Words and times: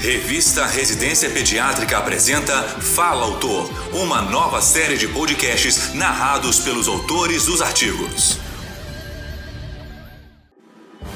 Revista 0.00 0.66
Residência 0.66 1.30
Pediátrica 1.30 1.96
apresenta 1.96 2.52
Fala 2.62 3.24
Autor, 3.24 3.68
uma 3.94 4.20
nova 4.20 4.60
série 4.60 4.98
de 4.98 5.08
podcasts 5.08 5.94
narrados 5.94 6.60
pelos 6.60 6.86
autores 6.86 7.46
dos 7.46 7.62
artigos. 7.62 8.38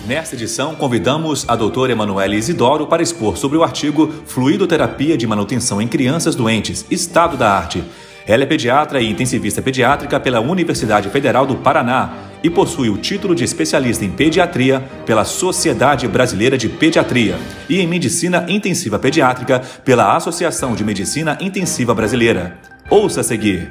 Nesta 0.06 0.34
edição, 0.34 0.74
convidamos 0.74 1.44
a 1.46 1.54
doutora 1.54 1.92
Emanuele 1.92 2.36
Isidoro 2.36 2.86
para 2.86 3.02
expor 3.02 3.36
sobre 3.36 3.58
o 3.58 3.62
artigo 3.62 4.12
Fluidoterapia 4.26 5.16
de 5.16 5.26
Manutenção 5.26 5.80
em 5.80 5.86
Crianças 5.86 6.34
Doentes, 6.34 6.86
Estado 6.90 7.36
da 7.36 7.52
Arte. 7.52 7.84
Ela 8.26 8.44
é 8.44 8.46
pediatra 8.46 9.00
e 9.00 9.10
intensivista 9.10 9.60
pediátrica 9.60 10.18
pela 10.18 10.40
Universidade 10.40 11.10
Federal 11.10 11.46
do 11.46 11.56
Paraná 11.56 12.29
e 12.42 12.50
possui 12.50 12.88
o 12.88 12.98
título 12.98 13.34
de 13.34 13.44
especialista 13.44 14.04
em 14.04 14.10
pediatria 14.10 14.80
pela 15.04 15.24
Sociedade 15.24 16.06
Brasileira 16.08 16.56
de 16.56 16.68
Pediatria 16.68 17.36
e 17.68 17.80
em 17.80 17.86
medicina 17.86 18.46
intensiva 18.48 18.98
pediátrica 18.98 19.60
pela 19.84 20.16
Associação 20.16 20.74
de 20.74 20.84
Medicina 20.84 21.38
Intensiva 21.40 21.94
Brasileira. 21.94 22.60
Ouça 22.90 23.20
a 23.20 23.24
seguir. 23.24 23.70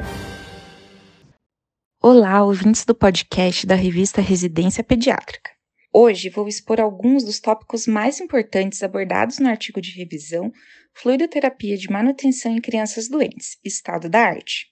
Olá, 2.02 2.44
ouvintes 2.44 2.86
do 2.86 2.96
podcast 2.96 3.68
da 3.68 3.76
revista 3.76 4.22
Residência 4.22 4.84
Pediátrica. 4.84 5.52
Hoje 5.92 6.30
vou 6.30 6.48
expor 6.48 6.80
alguns 6.80 7.24
dos 7.24 7.40
tópicos 7.40 7.88
mais 7.88 8.22
importantes 8.22 8.84
abordados 8.84 9.40
no 9.40 9.50
artigo 9.50 9.82
de 9.82 9.92
revisão 9.92 10.52
Fluidoterapia 10.94 11.76
de 11.76 11.90
Manutenção 11.90 12.52
em 12.56 12.62
Crianças 12.62 13.10
Doentes, 13.10 13.58
Estado 13.66 14.08
da 14.10 14.20
Arte. 14.20 14.68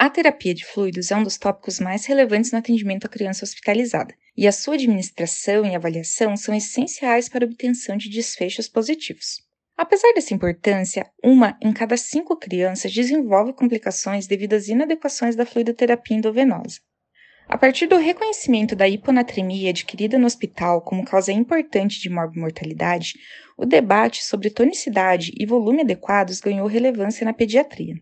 A 0.00 0.08
terapia 0.08 0.54
de 0.54 0.64
fluidos 0.64 1.10
é 1.10 1.16
um 1.16 1.24
dos 1.24 1.36
tópicos 1.36 1.80
mais 1.80 2.06
relevantes 2.06 2.52
no 2.52 2.58
atendimento 2.58 3.06
à 3.06 3.08
criança 3.08 3.44
hospitalizada, 3.44 4.14
e 4.36 4.46
a 4.46 4.52
sua 4.52 4.74
administração 4.74 5.66
e 5.66 5.74
avaliação 5.74 6.36
são 6.36 6.54
essenciais 6.54 7.28
para 7.28 7.44
a 7.44 7.48
obtenção 7.48 7.96
de 7.96 8.08
desfechos 8.08 8.68
positivos. 8.68 9.42
Apesar 9.76 10.12
dessa 10.14 10.32
importância, 10.32 11.04
uma 11.20 11.58
em 11.60 11.72
cada 11.72 11.96
cinco 11.96 12.36
crianças 12.36 12.92
desenvolve 12.92 13.52
complicações 13.52 14.28
devido 14.28 14.52
às 14.52 14.68
inadequações 14.68 15.34
da 15.34 15.44
fluidoterapia 15.44 16.16
endovenosa. 16.16 16.78
A 17.48 17.58
partir 17.58 17.88
do 17.88 17.96
reconhecimento 17.96 18.76
da 18.76 18.88
hiponatremia 18.88 19.70
adquirida 19.70 20.16
no 20.16 20.26
hospital 20.26 20.80
como 20.80 21.04
causa 21.04 21.32
importante 21.32 22.00
de 22.00 22.08
morbimortalidade, 22.08 23.14
o 23.56 23.66
debate 23.66 24.22
sobre 24.22 24.48
tonicidade 24.48 25.32
e 25.36 25.44
volume 25.44 25.80
adequados 25.80 26.38
ganhou 26.38 26.68
relevância 26.68 27.24
na 27.24 27.32
pediatria 27.32 27.96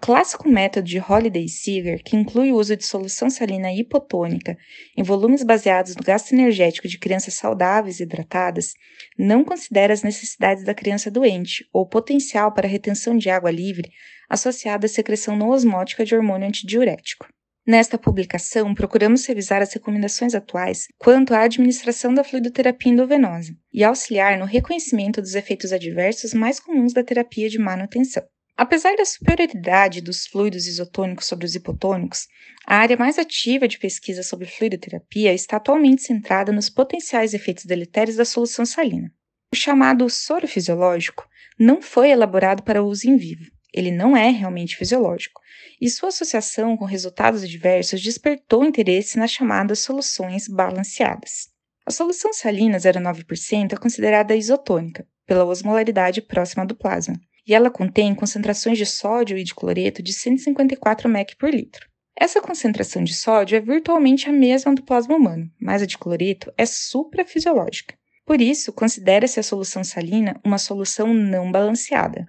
clássico 0.00 0.48
método 0.48 0.86
de 0.86 0.98
Holiday-Seeger, 0.98 2.02
que 2.02 2.16
inclui 2.16 2.50
o 2.50 2.56
uso 2.56 2.74
de 2.74 2.84
solução 2.84 3.28
salina 3.28 3.72
hipotônica 3.72 4.56
em 4.96 5.02
volumes 5.02 5.42
baseados 5.42 5.94
no 5.94 6.02
gasto 6.02 6.32
energético 6.32 6.88
de 6.88 6.98
crianças 6.98 7.34
saudáveis 7.34 8.00
e 8.00 8.04
hidratadas, 8.04 8.72
não 9.18 9.44
considera 9.44 9.92
as 9.92 10.02
necessidades 10.02 10.64
da 10.64 10.74
criança 10.74 11.10
doente 11.10 11.68
ou 11.72 11.86
potencial 11.86 12.52
para 12.52 12.66
retenção 12.66 13.16
de 13.16 13.28
água 13.28 13.50
livre 13.50 13.90
associada 14.28 14.86
à 14.86 14.88
secreção 14.88 15.36
não 15.36 15.50
osmótica 15.50 16.04
de 16.04 16.14
hormônio 16.14 16.48
antidiurético. 16.48 17.28
Nesta 17.66 17.98
publicação, 17.98 18.74
procuramos 18.74 19.26
revisar 19.26 19.60
as 19.60 19.72
recomendações 19.72 20.34
atuais 20.34 20.86
quanto 20.98 21.34
à 21.34 21.42
administração 21.42 22.14
da 22.14 22.24
fluidoterapia 22.24 22.90
endovenosa 22.90 23.54
e 23.72 23.84
auxiliar 23.84 24.38
no 24.38 24.46
reconhecimento 24.46 25.20
dos 25.20 25.34
efeitos 25.34 25.72
adversos 25.72 26.32
mais 26.32 26.58
comuns 26.58 26.94
da 26.94 27.04
terapia 27.04 27.50
de 27.50 27.58
manutenção. 27.58 28.24
Apesar 28.62 28.94
da 28.94 29.06
superioridade 29.06 30.02
dos 30.02 30.26
fluidos 30.26 30.66
isotônicos 30.66 31.24
sobre 31.24 31.46
os 31.46 31.54
hipotônicos, 31.54 32.28
a 32.66 32.76
área 32.76 32.94
mais 32.94 33.18
ativa 33.18 33.66
de 33.66 33.78
pesquisa 33.78 34.22
sobre 34.22 34.46
fluidoterapia 34.46 35.32
está 35.32 35.56
atualmente 35.56 36.02
centrada 36.02 36.52
nos 36.52 36.68
potenciais 36.68 37.32
efeitos 37.32 37.64
deletérios 37.64 38.18
da 38.18 38.24
solução 38.26 38.66
salina. 38.66 39.10
O 39.50 39.56
chamado 39.56 40.10
soro 40.10 40.46
fisiológico 40.46 41.26
não 41.58 41.80
foi 41.80 42.10
elaborado 42.10 42.62
para 42.62 42.82
uso 42.82 43.08
em 43.08 43.16
vivo. 43.16 43.50
Ele 43.72 43.90
não 43.90 44.14
é 44.14 44.28
realmente 44.28 44.76
fisiológico, 44.76 45.40
e 45.80 45.88
sua 45.88 46.10
associação 46.10 46.76
com 46.76 46.84
resultados 46.84 47.42
adversos 47.42 48.02
despertou 48.02 48.62
interesse 48.62 49.18
nas 49.18 49.30
chamadas 49.30 49.78
soluções 49.78 50.46
balanceadas. 50.46 51.48
A 51.86 51.90
solução 51.90 52.30
salina 52.34 52.76
0,9% 52.76 53.72
é 53.72 53.76
considerada 53.78 54.36
isotônica, 54.36 55.06
pela 55.26 55.46
osmolaridade 55.46 56.20
próxima 56.20 56.66
do 56.66 56.76
plasma, 56.76 57.14
e 57.46 57.54
ela 57.54 57.70
contém 57.70 58.14
concentrações 58.14 58.78
de 58.78 58.86
sódio 58.86 59.36
e 59.38 59.44
de 59.44 59.54
cloreto 59.54 60.02
de 60.02 60.12
154 60.12 61.08
mEq 61.08 61.36
por 61.36 61.50
litro. 61.50 61.88
Essa 62.16 62.40
concentração 62.40 63.02
de 63.02 63.14
sódio 63.14 63.56
é 63.56 63.60
virtualmente 63.60 64.28
a 64.28 64.32
mesma 64.32 64.74
do 64.74 64.82
plasma 64.82 65.16
humano, 65.16 65.50
mas 65.60 65.82
a 65.82 65.86
de 65.86 65.96
cloreto 65.96 66.52
é 66.56 66.66
suprafisiológica. 66.66 67.94
Por 68.26 68.40
isso, 68.40 68.72
considera-se 68.72 69.40
a 69.40 69.42
solução 69.42 69.82
salina 69.82 70.38
uma 70.44 70.58
solução 70.58 71.14
não 71.14 71.50
balanceada. 71.50 72.26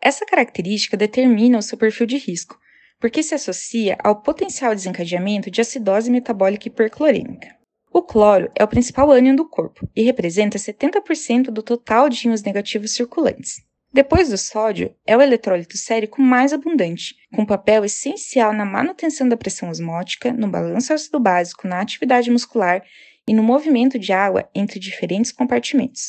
Essa 0.00 0.24
característica 0.24 0.96
determina 0.96 1.58
o 1.58 1.62
seu 1.62 1.76
perfil 1.76 2.06
de 2.06 2.16
risco, 2.16 2.58
porque 2.98 3.22
se 3.22 3.34
associa 3.34 3.96
ao 4.02 4.22
potencial 4.22 4.74
desencadeamento 4.74 5.50
de 5.50 5.60
acidose 5.60 6.10
metabólica 6.10 6.68
hiperclorêmica. 6.68 7.54
O 7.92 8.02
cloro 8.02 8.50
é 8.54 8.64
o 8.64 8.68
principal 8.68 9.10
ânion 9.10 9.34
do 9.34 9.48
corpo 9.48 9.88
e 9.94 10.02
representa 10.02 10.58
70% 10.58 11.44
do 11.44 11.62
total 11.62 12.08
de 12.08 12.26
íons 12.26 12.42
negativos 12.42 12.92
circulantes. 12.92 13.62
Depois 13.96 14.28
do 14.28 14.36
sódio, 14.36 14.94
é 15.06 15.16
o 15.16 15.22
eletrólito 15.22 15.78
sérico 15.78 16.20
mais 16.20 16.52
abundante, 16.52 17.14
com 17.34 17.46
papel 17.46 17.82
essencial 17.82 18.52
na 18.52 18.62
manutenção 18.62 19.26
da 19.26 19.38
pressão 19.38 19.70
osmótica, 19.70 20.34
no 20.34 20.48
balanço 20.48 20.92
ácido 20.92 21.18
básico, 21.18 21.66
na 21.66 21.80
atividade 21.80 22.30
muscular 22.30 22.84
e 23.26 23.32
no 23.32 23.42
movimento 23.42 23.98
de 23.98 24.12
água 24.12 24.46
entre 24.54 24.78
diferentes 24.78 25.32
compartimentos. 25.32 26.08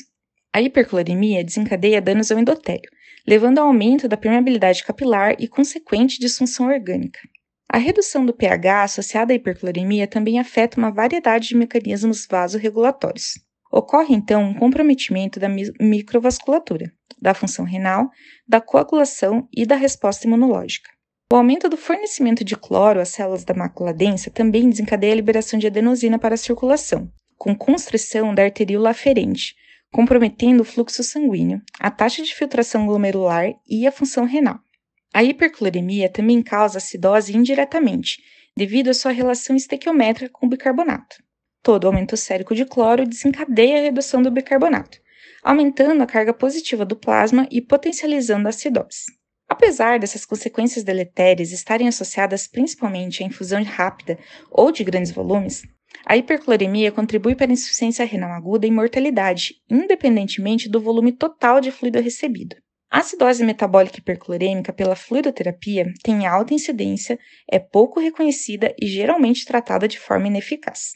A 0.51 0.61
hipercloremia 0.61 1.45
desencadeia 1.45 2.01
danos 2.01 2.29
ao 2.29 2.37
endotélio, 2.37 2.91
levando 3.25 3.59
ao 3.59 3.67
aumento 3.67 4.05
da 4.09 4.17
permeabilidade 4.17 4.83
capilar 4.83 5.37
e 5.39 5.47
consequente 5.47 6.19
disfunção 6.19 6.67
orgânica. 6.67 7.21
A 7.69 7.77
redução 7.77 8.25
do 8.25 8.33
pH 8.33 8.83
associada 8.83 9.31
à 9.31 9.35
hipercloremia 9.37 10.07
também 10.07 10.39
afeta 10.39 10.77
uma 10.77 10.91
variedade 10.91 11.47
de 11.47 11.55
mecanismos 11.55 12.27
vasorregulatórios. 12.29 13.46
Ocorre 13.71 14.15
então 14.15 14.43
um 14.43 14.53
comprometimento 14.53 15.39
da 15.39 15.49
microvasculatura, 15.49 16.91
da 17.21 17.33
função 17.33 17.65
renal, 17.65 18.09
da 18.47 18.61
coagulação 18.61 19.47
e 19.53 19.65
da 19.65 19.75
resposta 19.75 20.25
imunológica. 20.25 20.89
O 21.31 21.35
aumento 21.35 21.67
do 21.67 21.75
fornecimento 21.75 22.43
de 22.43 22.55
cloro 22.55 23.01
às 23.01 23.09
células 23.09 23.43
da 23.43 23.53
mácula 23.53 23.93
densa 23.93 24.31
também 24.31 24.69
desencadeia 24.69 25.11
a 25.11 25.15
liberação 25.17 25.59
de 25.59 25.67
adenosina 25.67 26.17
para 26.17 26.35
a 26.35 26.37
circulação, 26.37 27.11
com 27.37 27.53
constrição 27.53 28.33
da 28.33 28.43
arteríola 28.43 28.91
aferente, 28.91 29.53
comprometendo 29.91 30.61
o 30.61 30.65
fluxo 30.65 31.03
sanguíneo, 31.03 31.61
a 31.79 31.91
taxa 31.91 32.23
de 32.23 32.33
filtração 32.33 32.85
glomerular 32.85 33.51
e 33.67 33.85
a 33.85 33.91
função 33.91 34.23
renal. 34.23 34.59
A 35.13 35.23
hipercloremia 35.23 36.09
também 36.09 36.41
causa 36.41 36.77
acidose 36.77 37.35
indiretamente, 37.35 38.21
devido 38.55 38.89
à 38.89 38.93
sua 38.93 39.11
relação 39.11 39.55
estequiométrica 39.55 40.31
com 40.31 40.45
o 40.45 40.49
bicarbonato. 40.49 41.17
Todo 41.61 41.87
aumento 41.87 42.15
sérico 42.15 42.55
de 42.55 42.65
cloro 42.65 43.07
desencadeia 43.07 43.79
a 43.79 43.81
redução 43.83 44.21
do 44.21 44.31
bicarbonato, 44.31 44.99
aumentando 45.43 46.01
a 46.01 46.07
carga 46.07 46.33
positiva 46.33 46.85
do 46.85 46.95
plasma 46.95 47.47
e 47.51 47.61
potencializando 47.61 48.47
a 48.47 48.49
acidose. 48.49 49.05
Apesar 49.49 49.97
dessas 49.97 50.25
consequências 50.25 50.83
deletérias 50.83 51.51
estarem 51.51 51.87
associadas 51.87 52.47
principalmente 52.47 53.23
à 53.23 53.25
infusão 53.25 53.63
rápida 53.63 54.19
ou 54.51 54.71
de 54.71 54.83
grandes 54.83 55.11
volumes, 55.11 55.63
a 56.05 56.17
hipercloremia 56.17 56.91
contribui 56.91 57.33
para 57.35 57.51
insuficiência 57.51 58.05
renal 58.05 58.31
aguda 58.31 58.67
e 58.67 58.71
mortalidade, 58.71 59.55
independentemente 59.69 60.69
do 60.69 60.81
volume 60.81 61.13
total 61.13 61.61
de 61.61 61.71
fluido 61.71 61.99
recebido. 61.99 62.55
A 62.89 62.99
acidose 62.99 63.43
metabólica 63.43 63.99
hiperclorêmica 63.99 64.71
pela 64.71 64.95
fluidoterapia 64.95 65.93
tem 66.03 66.25
alta 66.25 66.53
incidência, 66.53 67.19
é 67.49 67.59
pouco 67.59 67.99
reconhecida 67.99 68.73
e 68.81 68.87
geralmente 68.87 69.45
tratada 69.45 69.87
de 69.87 69.99
forma 69.99 70.27
ineficaz. 70.27 70.91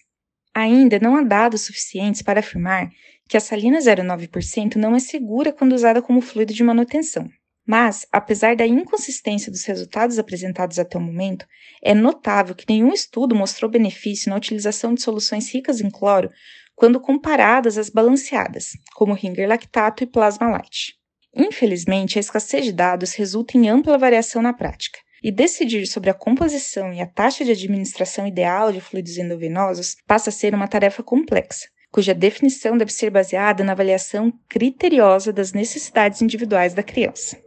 Ainda 0.54 1.00
não 1.00 1.16
há 1.16 1.24
dados 1.24 1.62
suficientes 1.62 2.22
para 2.22 2.42
afirmar 2.42 2.90
que 3.30 3.38
a 3.38 3.40
salina 3.40 3.80
0,9% 3.80 4.76
não 4.76 4.96
é 4.96 5.00
segura 5.00 5.54
quando 5.54 5.74
usada 5.74 6.02
como 6.02 6.20
fluido 6.20 6.54
de 6.54 6.64
manutenção. 6.64 7.30
Mas, 7.66 8.06
apesar 8.12 8.56
da 8.56 8.68
inconsistência 8.68 9.52
dos 9.52 9.64
resultados 9.64 10.20
apresentados 10.20 10.78
até 10.78 10.98
o 10.98 11.02
momento, 11.02 11.46
é 11.82 11.94
notável 11.94 12.54
que 12.54 12.66
nenhum 12.68 12.92
estudo 12.92 13.36
mostrou 13.36 13.72
benefício 13.72 14.30
na 14.30 14.36
utilização 14.36 14.94
de 14.94 15.02
soluções 15.02 15.54
ricas 15.54 15.80
em 15.80 15.90
cloro 15.90 16.30
quando 16.76 17.00
comparadas 17.00 17.78
às 17.78 17.90
balanceadas, 17.90 18.72
como 18.96 19.14
Ringer 19.14 19.48
lactato 19.48 20.04
e 20.04 20.08
plasma 20.08 20.50
light. 20.50 20.96
Infelizmente, 21.34 22.18
a 22.18 22.20
escassez 22.20 22.66
de 22.66 22.74
dados 22.74 23.14
resulta 23.14 23.58
em 23.58 23.70
ampla 23.70 23.98
variação 23.98 24.42
na 24.42 24.52
prática, 24.52 25.00
e 25.22 25.32
decidir 25.32 25.86
sobre 25.86 26.10
a 26.10 26.14
composição 26.14 26.94
e 26.94 27.02
a 27.02 27.06
taxa 27.06 27.46
de 27.46 27.52
administração 27.52 28.26
ideal 28.28 28.72
de 28.72 28.82
fluidos 28.82 29.18
endovenosos 29.18 29.96
passa 30.08 30.30
a 30.30 30.34
ser 30.34 30.54
uma 30.54 30.68
tarefa 30.68 31.04
complexa, 31.04 31.68
cuja 31.92 32.14
definição 32.14 32.78
deve 32.78 32.92
ser 32.92 33.10
baseada 33.10 33.64
na 33.64 33.74
avaliação 33.74 34.34
criteriosa 34.50 35.32
das 35.32 35.54
necessidades 35.54 36.22
individuais 36.22 36.74
da 36.74 36.82
criança. 36.82 37.38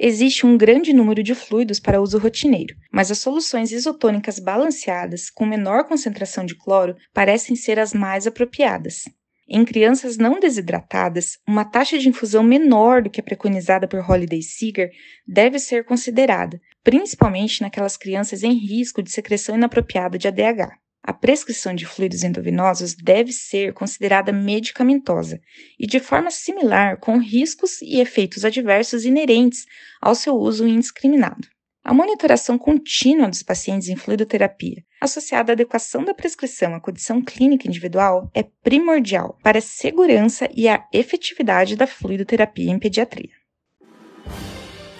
Existe 0.00 0.46
um 0.46 0.56
grande 0.56 0.92
número 0.92 1.24
de 1.24 1.34
fluidos 1.34 1.80
para 1.80 2.00
uso 2.00 2.18
rotineiro, 2.18 2.76
mas 2.92 3.10
as 3.10 3.18
soluções 3.18 3.72
isotônicas 3.72 4.38
balanceadas 4.38 5.28
com 5.28 5.44
menor 5.44 5.88
concentração 5.88 6.46
de 6.46 6.54
cloro 6.54 6.94
parecem 7.12 7.56
ser 7.56 7.80
as 7.80 7.92
mais 7.92 8.24
apropriadas. 8.24 9.02
Em 9.50 9.64
crianças 9.64 10.18
não 10.18 10.38
desidratadas, 10.38 11.38
uma 11.48 11.64
taxa 11.64 11.98
de 11.98 12.06
infusão 12.06 12.42
menor 12.42 13.00
do 13.00 13.08
que 13.08 13.18
a 13.18 13.22
preconizada 13.22 13.88
por 13.88 13.98
Holiday 13.98 14.42
Seeger 14.42 14.90
deve 15.26 15.58
ser 15.58 15.86
considerada, 15.86 16.60
principalmente 16.84 17.62
naquelas 17.62 17.96
crianças 17.96 18.42
em 18.42 18.52
risco 18.52 19.02
de 19.02 19.10
secreção 19.10 19.56
inapropriada 19.56 20.18
de 20.18 20.28
ADH. 20.28 20.76
A 21.02 21.14
prescrição 21.14 21.74
de 21.74 21.86
fluidos 21.86 22.22
endovenosos 22.22 22.94
deve 22.94 23.32
ser 23.32 23.72
considerada 23.72 24.30
medicamentosa 24.30 25.40
e 25.78 25.86
de 25.86 25.98
forma 25.98 26.30
similar 26.30 26.98
com 26.98 27.16
riscos 27.16 27.80
e 27.80 28.00
efeitos 28.00 28.44
adversos 28.44 29.06
inerentes 29.06 29.64
ao 30.02 30.14
seu 30.14 30.34
uso 30.34 30.68
indiscriminado. 30.68 31.48
A 31.88 31.94
monitoração 31.94 32.58
contínua 32.58 33.30
dos 33.30 33.42
pacientes 33.42 33.88
em 33.88 33.96
fluidoterapia, 33.96 34.84
associada 35.00 35.52
à 35.52 35.54
adequação 35.54 36.04
da 36.04 36.12
prescrição 36.12 36.74
à 36.74 36.80
condição 36.80 37.22
clínica 37.22 37.66
individual, 37.66 38.30
é 38.34 38.42
primordial 38.42 39.38
para 39.42 39.56
a 39.56 39.62
segurança 39.62 40.50
e 40.54 40.68
a 40.68 40.86
efetividade 40.92 41.76
da 41.76 41.86
fluidoterapia 41.86 42.70
em 42.70 42.78
pediatria. 42.78 43.37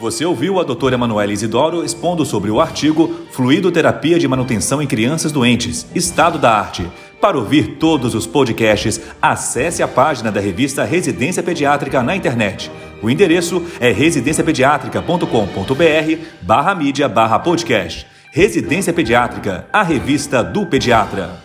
Você 0.01 0.25
ouviu 0.25 0.61
a 0.61 0.63
doutora 0.63 0.95
Emanuela 0.95 1.33
Isidoro 1.33 1.85
expondo 1.85 2.25
sobre 2.25 2.53
o 2.53 2.61
artigo 2.61 3.13
Fluidoterapia 3.33 4.17
de 4.17 4.29
Manutenção 4.29 4.81
em 4.81 4.87
Crianças 4.87 5.33
Doentes, 5.33 5.89
Estado 5.93 6.39
da 6.39 6.53
Arte. 6.53 6.89
Para 7.21 7.37
ouvir 7.37 7.79
todos 7.79 8.15
os 8.15 8.25
podcasts, 8.25 9.01
acesse 9.21 9.83
a 9.83 9.89
página 9.89 10.31
da 10.31 10.41
revista 10.41 10.85
Residência 10.85 11.43
Pediátrica 11.43 12.01
na 12.01 12.15
internet. 12.15 12.71
O 13.03 13.11
endereço 13.11 13.61
é 13.81 13.91
residenciapediatrica.com.br 13.91 16.25
barra 16.43 16.77
mídia 16.77 17.09
barra 17.09 17.41
podcast. 17.41 18.07
Residência 18.31 18.93
Pediátrica, 18.93 19.67
a 19.73 19.83
revista 19.83 20.45
do 20.45 20.65
pediatra. 20.65 21.43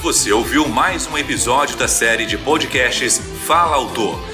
Você 0.00 0.30
ouviu 0.30 0.68
mais 0.68 1.08
um 1.08 1.18
episódio 1.18 1.76
da 1.76 1.88
série 1.88 2.26
de 2.26 2.38
podcasts 2.38 3.18
Fala 3.44 3.74
Autor 3.74 4.33